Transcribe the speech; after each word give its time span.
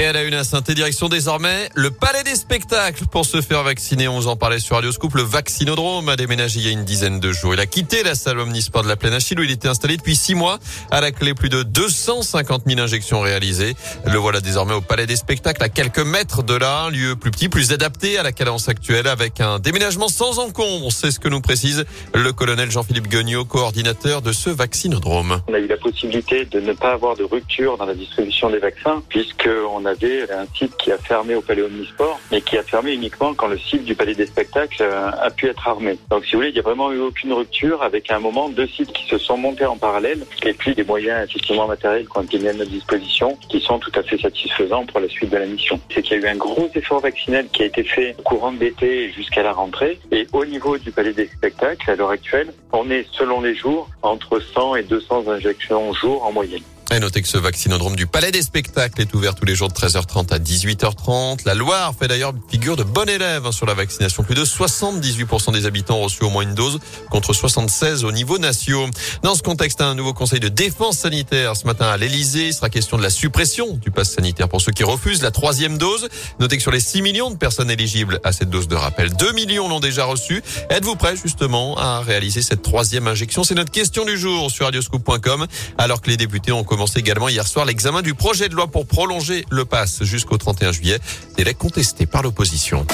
Et 0.00 0.06
à 0.06 0.12
la 0.12 0.24
une 0.24 0.34
à 0.34 0.44
direction 0.74 1.08
désormais 1.08 1.68
le 1.76 1.88
Palais 1.88 2.24
des 2.24 2.34
Spectacles 2.34 3.04
pour 3.06 3.24
se 3.24 3.40
faire 3.40 3.62
vacciner. 3.62 4.08
On 4.08 4.18
vous 4.18 4.26
en 4.26 4.34
parlait 4.34 4.58
sur 4.58 4.74
Radio 4.74 4.90
Scoop. 4.90 5.14
Le 5.14 5.22
vaccinodrome 5.22 6.08
a 6.08 6.16
déménagé 6.16 6.58
il 6.58 6.66
y 6.66 6.68
a 6.68 6.72
une 6.72 6.84
dizaine 6.84 7.20
de 7.20 7.30
jours. 7.30 7.54
Il 7.54 7.60
a 7.60 7.66
quitté 7.66 8.02
la 8.02 8.16
salle 8.16 8.40
omnisport 8.40 8.82
de 8.82 8.88
la 8.88 8.96
Plaine 8.96 9.12
Achille 9.12 9.38
où 9.38 9.44
il 9.44 9.52
était 9.52 9.68
installé 9.68 9.96
depuis 9.96 10.16
six 10.16 10.34
mois. 10.34 10.58
À 10.90 11.00
la 11.00 11.12
clé, 11.12 11.32
plus 11.34 11.48
de 11.48 11.62
250 11.62 12.62
000 12.66 12.80
injections 12.80 13.20
réalisées. 13.20 13.74
Le 14.04 14.18
voilà 14.18 14.40
désormais 14.40 14.74
au 14.74 14.80
Palais 14.80 15.06
des 15.06 15.14
Spectacles 15.14 15.62
à 15.62 15.68
quelques 15.68 16.04
mètres 16.04 16.42
de 16.42 16.54
là. 16.54 16.86
Un 16.86 16.90
lieu 16.90 17.14
plus 17.14 17.30
petit, 17.30 17.48
plus 17.48 17.72
adapté 17.72 18.18
à 18.18 18.24
la 18.24 18.32
cadence 18.32 18.68
actuelle 18.68 19.06
avec 19.06 19.40
un 19.40 19.60
déménagement 19.60 20.08
sans 20.08 20.40
encombre. 20.40 20.90
C'est 20.90 21.12
ce 21.12 21.20
que 21.20 21.28
nous 21.28 21.40
précise 21.40 21.84
le 22.14 22.32
colonel 22.32 22.68
Jean-Philippe 22.68 23.06
Guignot, 23.06 23.44
coordinateur 23.44 24.22
de 24.22 24.32
ce 24.32 24.50
vaccinodrome. 24.50 25.40
On 25.46 25.54
a 25.54 25.58
eu 25.60 25.68
la 25.68 25.76
possibilité 25.76 26.46
de 26.46 26.58
ne 26.58 26.72
pas 26.72 26.94
avoir 26.94 27.16
de 27.16 27.22
rupture 27.22 27.78
dans 27.78 27.86
la 27.86 27.94
distribution 27.94 28.50
des 28.50 28.58
vaccins 28.58 29.00
puisqu'on 29.08 29.83
on 29.83 29.83
avait 29.86 30.30
un 30.30 30.46
site 30.54 30.76
qui 30.76 30.92
a 30.92 30.98
fermé 30.98 31.34
au 31.34 31.40
Palais 31.40 31.62
Omnisport, 31.62 32.20
mais 32.30 32.40
qui 32.40 32.58
a 32.58 32.62
fermé 32.62 32.92
uniquement 32.92 33.34
quand 33.34 33.48
le 33.48 33.58
site 33.58 33.84
du 33.84 33.94
Palais 33.94 34.14
des 34.14 34.26
Spectacles 34.26 34.82
euh, 34.82 35.10
a 35.10 35.30
pu 35.30 35.48
être 35.48 35.66
armé. 35.66 35.98
Donc 36.10 36.24
si 36.24 36.32
vous 36.32 36.38
voulez, 36.38 36.50
il 36.50 36.54
n'y 36.54 36.60
a 36.60 36.62
vraiment 36.62 36.92
eu 36.92 37.00
aucune 37.00 37.32
rupture 37.32 37.82
avec 37.82 38.10
un 38.10 38.18
moment 38.18 38.48
deux 38.48 38.66
sites 38.66 38.92
qui 38.92 39.06
se 39.06 39.18
sont 39.18 39.36
montés 39.36 39.66
en 39.66 39.76
parallèle 39.76 40.24
et 40.44 40.52
puis 40.52 40.74
des 40.74 40.84
moyens 40.84 41.28
effectivement 41.28 41.66
matériels 41.66 42.06
qui 42.08 42.18
ont 42.18 42.22
été 42.22 42.38
mis 42.38 42.48
à 42.48 42.52
notre 42.52 42.70
disposition 42.70 43.36
qui 43.48 43.60
sont 43.60 43.78
tout 43.78 43.92
à 43.94 44.02
fait 44.02 44.18
satisfaisants 44.18 44.86
pour 44.86 45.00
la 45.00 45.08
suite 45.08 45.30
de 45.30 45.38
la 45.38 45.46
mission. 45.46 45.80
C'est 45.92 46.02
qu'il 46.02 46.20
y 46.20 46.24
a 46.24 46.28
eu 46.28 46.30
un 46.30 46.36
gros 46.36 46.68
effort 46.74 47.00
vaccinal 47.00 47.46
qui 47.52 47.62
a 47.62 47.66
été 47.66 47.82
fait 47.82 48.16
courant 48.24 48.52
de 48.52 48.60
l'été 48.60 49.10
jusqu'à 49.12 49.42
la 49.42 49.52
rentrée 49.52 49.98
et 50.10 50.26
au 50.32 50.44
niveau 50.44 50.78
du 50.78 50.90
Palais 50.90 51.12
des 51.12 51.26
Spectacles, 51.26 51.90
à 51.90 51.96
l'heure 51.96 52.10
actuelle, 52.10 52.52
on 52.72 52.90
est 52.90 53.06
selon 53.12 53.40
les 53.40 53.54
jours 53.54 53.88
entre 54.02 54.40
100 54.40 54.76
et 54.76 54.82
200 54.82 55.28
injections 55.28 55.92
jour 55.92 56.24
en 56.24 56.32
moyenne. 56.32 56.62
Et 56.92 57.00
notez 57.00 57.22
que 57.22 57.28
ce 57.28 57.38
vaccinodrome 57.38 57.96
du 57.96 58.06
Palais 58.06 58.30
des 58.30 58.42
Spectacles 58.42 59.00
est 59.00 59.14
ouvert 59.14 59.34
tous 59.34 59.44
les 59.44 59.56
jours 59.56 59.68
de 59.68 59.74
13h30 59.74 60.32
à 60.32 60.38
18h30. 60.38 61.40
La 61.44 61.54
Loire 61.54 61.92
fait 61.98 62.06
d'ailleurs 62.06 62.32
figure 62.48 62.76
de 62.76 62.84
bon 62.84 63.08
élève 63.08 63.46
hein, 63.46 63.52
sur 63.52 63.66
la 63.66 63.74
vaccination. 63.74 64.22
Plus 64.22 64.36
de 64.36 64.44
78% 64.44 65.52
des 65.52 65.66
habitants 65.66 65.96
ont 65.96 66.02
reçu 66.02 66.22
au 66.22 66.30
moins 66.30 66.42
une 66.42 66.54
dose 66.54 66.78
contre 67.10 67.32
76 67.32 68.04
au 68.04 68.12
niveau 68.12 68.38
national. 68.38 68.90
Dans 69.22 69.34
ce 69.34 69.42
contexte, 69.42 69.80
un 69.80 69.94
nouveau 69.94 70.12
conseil 70.12 70.38
de 70.38 70.48
défense 70.48 70.98
sanitaire 70.98 71.56
ce 71.56 71.66
matin 71.66 71.86
à 71.86 71.96
l'Elysée. 71.96 72.52
Sera 72.52 72.70
question 72.70 72.96
de 72.96 73.02
la 73.02 73.10
suppression 73.10 73.72
du 73.74 73.90
pass 73.90 74.12
sanitaire 74.12 74.48
pour 74.48 74.60
ceux 74.60 74.70
qui 74.70 74.84
refusent 74.84 75.22
la 75.22 75.32
troisième 75.32 75.78
dose. 75.78 76.08
Notez 76.38 76.56
que 76.58 76.62
sur 76.62 76.70
les 76.70 76.80
6 76.80 77.02
millions 77.02 77.30
de 77.30 77.36
personnes 77.36 77.70
éligibles 77.70 78.20
à 78.22 78.32
cette 78.32 78.50
dose 78.50 78.68
de 78.68 78.76
rappel, 78.76 79.12
2 79.16 79.32
millions 79.32 79.68
l'ont 79.68 79.80
déjà 79.80 80.04
reçu. 80.04 80.42
Êtes-vous 80.70 80.94
prêt 80.94 81.16
justement 81.16 81.76
à 81.76 82.00
réaliser 82.00 82.40
cette 82.40 82.62
troisième 82.62 83.08
injection? 83.08 83.42
C'est 83.42 83.56
notre 83.56 83.72
question 83.72 84.04
du 84.04 84.16
jour 84.16 84.50
sur 84.50 84.66
radioscoop.com 84.66 85.46
alors 85.76 86.00
que 86.00 86.10
les 86.10 86.16
députés 86.16 86.52
ont 86.52 86.62
commencé 86.62 86.83
également 86.86 87.28
hier 87.28 87.46
soir 87.46 87.64
l'examen 87.64 88.02
du 88.02 88.14
projet 88.14 88.48
de 88.48 88.54
loi 88.54 88.66
pour 88.66 88.86
prolonger 88.86 89.44
le 89.50 89.64
pass 89.64 90.02
jusqu'au 90.02 90.36
31 90.36 90.72
juillet, 90.72 90.98
délai 91.36 91.54
contesté 91.54 92.06
par 92.06 92.22
l'opposition. 92.22 92.86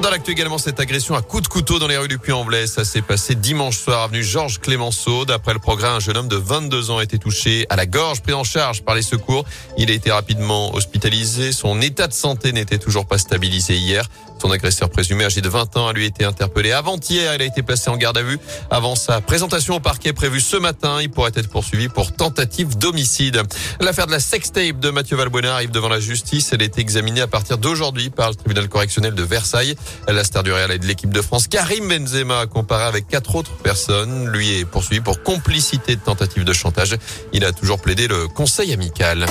Dans 0.00 0.08
l'actu 0.08 0.30
également, 0.30 0.56
cette 0.56 0.80
agression 0.80 1.14
à 1.14 1.20
coups 1.20 1.42
de 1.42 1.48
couteau 1.48 1.78
dans 1.78 1.86
les 1.86 1.98
rues 1.98 2.08
du 2.08 2.18
Puy-en-Velay. 2.18 2.66
Ça 2.66 2.86
s'est 2.86 3.02
passé 3.02 3.34
dimanche 3.34 3.76
soir, 3.76 4.04
avenue 4.04 4.24
Georges 4.24 4.58
Clémenceau. 4.58 5.26
D'après 5.26 5.52
le 5.52 5.58
progrès, 5.58 5.88
un 5.88 6.00
jeune 6.00 6.16
homme 6.16 6.28
de 6.28 6.36
22 6.36 6.90
ans 6.90 6.98
a 6.98 7.04
été 7.04 7.18
touché 7.18 7.66
à 7.68 7.76
la 7.76 7.84
gorge, 7.84 8.22
pris 8.22 8.32
en 8.32 8.42
charge 8.42 8.80
par 8.82 8.94
les 8.94 9.02
secours. 9.02 9.44
Il 9.76 9.90
a 9.90 9.92
été 9.92 10.10
rapidement 10.10 10.74
hospitalisé. 10.74 11.52
Son 11.52 11.82
état 11.82 12.06
de 12.06 12.14
santé 12.14 12.52
n'était 12.52 12.78
toujours 12.78 13.06
pas 13.06 13.18
stabilisé 13.18 13.76
hier. 13.76 14.08
Son 14.40 14.50
agresseur 14.50 14.88
présumé, 14.88 15.24
âgé 15.24 15.42
de 15.42 15.50
20 15.50 15.76
ans, 15.76 15.88
a 15.88 15.92
lui 15.92 16.06
été 16.06 16.24
interpellé 16.24 16.72
avant-hier. 16.72 17.34
Il 17.34 17.42
a 17.42 17.44
été 17.44 17.62
placé 17.62 17.90
en 17.90 17.96
garde 17.98 18.16
à 18.16 18.22
vue 18.22 18.38
avant 18.70 18.94
sa 18.94 19.20
présentation 19.20 19.76
au 19.76 19.80
parquet 19.80 20.14
prévue 20.14 20.40
ce 20.40 20.56
matin. 20.56 20.98
Il 21.02 21.10
pourrait 21.10 21.32
être 21.34 21.50
poursuivi 21.50 21.88
pour 21.88 22.12
tentative 22.12 22.78
d'homicide. 22.78 23.42
L'affaire 23.80 24.06
de 24.06 24.12
la 24.12 24.20
sextape 24.20 24.80
de 24.80 24.88
Mathieu 24.88 25.16
Valbuena 25.16 25.54
arrive 25.54 25.70
devant 25.70 25.90
la 25.90 26.00
justice. 26.00 26.54
Elle 26.54 26.62
est 26.62 26.78
examinée 26.78 27.20
à 27.20 27.26
partir 27.26 27.58
d'aujourd'hui 27.58 28.08
par 28.08 28.30
le 28.30 28.34
tribunal 28.34 28.66
correctionnel 28.70 29.14
de 29.14 29.22
Versailles. 29.22 29.76
La 30.08 30.24
star 30.24 30.42
du 30.42 30.52
Real 30.52 30.70
et 30.70 30.78
de 30.78 30.86
l'équipe 30.86 31.12
de 31.12 31.20
France, 31.20 31.46
Karim 31.46 31.86
Benzema, 31.88 32.46
comparé 32.46 32.84
avec 32.84 33.08
quatre 33.08 33.34
autres 33.34 33.52
personnes, 33.58 34.26
lui 34.28 34.58
est 34.58 34.64
poursuivi 34.64 35.02
pour 35.02 35.22
complicité 35.22 35.96
de 35.96 36.00
tentative 36.00 36.44
de 36.44 36.52
chantage. 36.54 36.96
Il 37.34 37.44
a 37.44 37.52
toujours 37.52 37.78
plaidé 37.78 38.08
le 38.08 38.26
conseil 38.26 38.72
amical. 38.72 39.26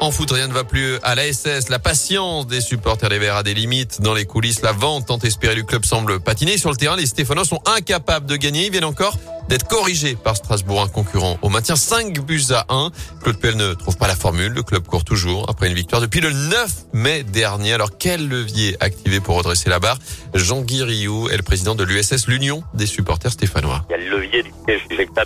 En 0.00 0.12
foot, 0.12 0.30
rien 0.30 0.46
ne 0.46 0.52
va 0.52 0.62
plus 0.62 0.96
à 1.02 1.16
l'ASS. 1.16 1.70
La 1.70 1.80
patience 1.80 2.46
des 2.46 2.60
supporters 2.60 3.08
des 3.08 3.18
Verts 3.18 3.34
a 3.34 3.42
des 3.42 3.52
limites. 3.52 4.00
Dans 4.00 4.14
les 4.14 4.26
coulisses, 4.26 4.62
la 4.62 4.70
vente 4.70 5.06
tant 5.06 5.18
espérée 5.18 5.56
du 5.56 5.64
club 5.64 5.84
semble 5.84 6.20
patiner. 6.20 6.56
Sur 6.56 6.70
le 6.70 6.76
terrain, 6.76 6.94
les 6.94 7.06
Stéphanois 7.06 7.44
sont 7.44 7.60
incapables 7.66 8.26
de 8.26 8.36
gagner. 8.36 8.66
Ils 8.66 8.70
viennent 8.70 8.84
encore 8.84 9.16
d'être 9.48 9.66
corrigé 9.66 10.14
par 10.14 10.36
Strasbourg, 10.36 10.82
un 10.82 10.88
concurrent 10.88 11.38
au 11.42 11.48
maintien 11.48 11.74
5 11.74 12.20
buts 12.20 12.44
à 12.50 12.66
1. 12.68 12.90
Claude 13.22 13.40
Puel 13.40 13.56
ne 13.56 13.74
trouve 13.74 13.96
pas 13.96 14.06
la 14.06 14.14
formule. 14.14 14.52
Le 14.52 14.62
club 14.62 14.86
court 14.86 15.04
toujours 15.04 15.48
après 15.48 15.66
une 15.66 15.74
victoire 15.74 16.00
depuis 16.00 16.20
le 16.20 16.30
9 16.30 16.70
mai 16.92 17.24
dernier. 17.24 17.72
Alors 17.72 17.90
quel 17.98 18.28
levier 18.28 18.76
activer 18.78 19.20
pour 19.20 19.36
redresser 19.36 19.68
la 19.68 19.80
barre? 19.80 19.98
Jean-Guy 20.34 20.84
Rioux 20.84 21.28
est 21.28 21.36
le 21.36 21.42
président 21.42 21.74
de 21.74 21.82
l'USS, 21.82 22.28
l'Union 22.28 22.62
des 22.74 22.86
supporters 22.86 23.32
stéphanois. 23.32 23.84
Il 23.88 23.92
y 23.92 23.94
a 23.94 23.98
le 23.98 24.10
levier 24.10 24.42
du 24.44 24.52
piège 24.64 24.82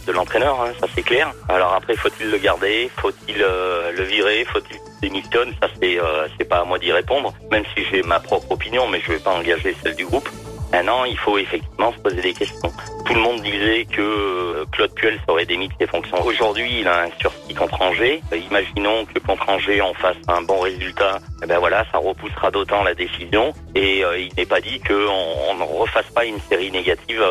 de 0.06 0.12
l'entraîneur, 0.12 0.60
hein, 0.60 0.72
ça 0.80 0.86
c'est 0.94 1.02
clair. 1.02 1.32
Alors 1.48 1.74
après, 1.74 1.96
faut-il 1.96 2.30
le 2.30 2.38
garder? 2.38 2.90
Faut-il 2.96 3.36
euh, 3.42 3.92
le 3.92 4.04
virer? 4.04 4.46
Faut-il 4.62 5.10
démissionne 5.10 5.52
Ça 5.60 5.68
c'est 5.80 5.98
euh, 5.98 6.28
pas 6.48 6.60
à 6.60 6.64
moi 6.64 6.78
d'y 6.78 6.92
répondre. 6.92 7.32
Même 7.50 7.64
si 7.74 7.84
j'ai 7.90 8.02
ma 8.02 8.20
propre 8.20 8.52
opinion, 8.52 8.86
mais 8.88 9.00
je 9.00 9.12
vais 9.12 9.18
pas 9.18 9.32
engager 9.32 9.74
celle 9.82 9.96
du 9.96 10.06
groupe. 10.06 10.28
Maintenant, 10.72 11.04
il 11.04 11.18
faut 11.18 11.36
effectivement 11.36 11.92
se 11.92 11.98
poser 11.98 12.22
des 12.22 12.32
questions. 12.32 12.72
Tout 13.04 13.12
le 13.12 13.20
monde 13.20 13.42
disait 13.42 13.84
que 13.84 14.00
euh, 14.00 14.64
Claude 14.72 14.94
Puel 14.94 15.20
serait 15.28 15.44
démis 15.44 15.68
de 15.68 15.74
ses 15.78 15.86
fonctions. 15.86 16.24
Aujourd'hui, 16.24 16.80
il 16.80 16.88
a 16.88 17.02
un 17.02 17.10
sursis 17.20 17.52
contre 17.52 17.82
Angers. 17.82 18.22
Euh, 18.32 18.38
imaginons 18.38 19.04
que 19.04 19.18
contre 19.18 19.50
Angers 19.50 19.82
en 19.82 19.92
fasse 19.92 20.16
un 20.28 20.40
bon 20.40 20.60
résultat. 20.60 21.18
Eh 21.42 21.46
ben 21.46 21.58
voilà, 21.58 21.84
ça 21.92 21.98
repoussera 21.98 22.50
d'autant 22.50 22.82
la 22.84 22.94
décision. 22.94 23.52
Et 23.74 24.02
euh, 24.02 24.18
il 24.18 24.30
n'est 24.34 24.46
pas 24.46 24.62
dit 24.62 24.80
qu'on 24.80 24.94
ne 24.94 25.78
refasse 25.78 26.08
pas 26.14 26.24
une 26.24 26.40
série 26.48 26.70
négative 26.70 27.22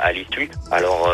à 0.00 0.10
l'issue. 0.12 0.50
Alors 0.70 1.12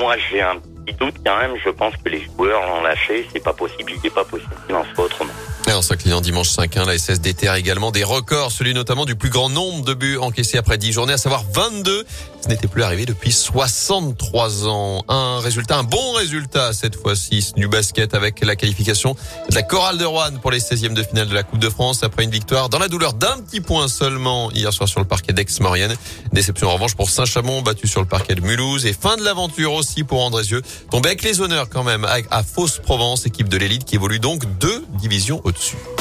moi, 0.00 0.16
j'ai 0.30 0.40
un 0.40 0.56
petit 0.84 0.94
doute 0.94 1.14
quand 1.24 1.38
même. 1.38 1.56
Je 1.64 1.70
pense 1.70 1.96
que 1.96 2.08
les 2.08 2.22
joueurs 2.24 2.66
l'ont 2.66 2.82
lâché. 2.82 3.26
C'est 3.32 3.42
pas 3.42 3.52
possible. 3.52 3.92
Il 3.96 4.02
n'est 4.02 4.10
pas 4.10 4.24
possible 4.24 4.54
qu'il 4.66 4.74
en 4.74 4.84
soit 4.94 5.04
autrement. 5.04 5.32
Et 5.70 5.72
en 5.72 5.82
s'inclinant 5.82 6.20
dimanche 6.20 6.48
5-1, 6.48 6.84
la 6.84 6.98
SS 6.98 7.20
déterre 7.20 7.54
également 7.54 7.92
des 7.92 8.02
records, 8.02 8.50
celui 8.50 8.74
notamment 8.74 9.04
du 9.04 9.14
plus 9.14 9.30
grand 9.30 9.48
nombre 9.48 9.84
de 9.84 9.94
buts 9.94 10.18
encaissés 10.18 10.58
après 10.58 10.78
10 10.78 10.90
journées, 10.90 11.12
à 11.12 11.16
savoir 11.16 11.44
22. 11.52 12.04
Ce 12.42 12.48
n'était 12.48 12.66
plus 12.66 12.82
arrivé 12.82 13.06
depuis 13.06 13.30
63 13.30 14.66
ans. 14.66 15.04
Un 15.08 15.38
résultat, 15.38 15.78
un 15.78 15.84
bon 15.84 16.12
résultat 16.14 16.72
cette 16.72 16.96
fois-ci 16.96 17.52
du 17.54 17.68
basket 17.68 18.14
avec 18.14 18.44
la 18.44 18.56
qualification 18.56 19.14
de 19.48 19.54
la 19.54 19.62
chorale 19.62 19.98
de 19.98 20.04
Rouen 20.04 20.32
pour 20.42 20.50
les 20.50 20.58
16e 20.58 20.92
de 20.92 21.04
finale 21.04 21.28
de 21.28 21.34
la 21.34 21.44
Coupe 21.44 21.60
de 21.60 21.68
France 21.70 22.02
après 22.02 22.24
une 22.24 22.30
victoire 22.30 22.68
dans 22.68 22.80
la 22.80 22.88
douleur 22.88 23.12
d'un 23.12 23.38
petit 23.38 23.60
point 23.60 23.86
seulement 23.86 24.50
hier 24.50 24.72
soir 24.72 24.88
sur 24.88 24.98
le 24.98 25.06
parquet 25.06 25.32
d'Aix-Maurienne. 25.32 25.94
Déception 26.32 26.68
en 26.68 26.74
revanche 26.74 26.96
pour 26.96 27.10
Saint-Chamond 27.10 27.62
battu 27.62 27.86
sur 27.86 28.00
le 28.00 28.08
parquet 28.08 28.34
de 28.34 28.40
Mulhouse 28.40 28.86
et 28.86 28.92
fin 28.92 29.16
de 29.16 29.22
l'aventure 29.22 29.74
aussi 29.74 30.02
pour 30.02 30.20
Andrézieux 30.24 30.62
tombé 30.90 31.10
avec 31.10 31.22
les 31.22 31.40
honneurs 31.40 31.68
quand 31.68 31.84
même 31.84 32.04
à 32.04 32.42
Fausse 32.42 32.78
Provence, 32.78 33.24
équipe 33.26 33.48
de 33.48 33.56
l'élite 33.56 33.84
qui 33.84 33.94
évolue 33.94 34.18
donc 34.18 34.44
deux 34.58 34.84
divisions 34.98 35.40
au-dessus 35.44 35.59
dessus. 35.60 35.99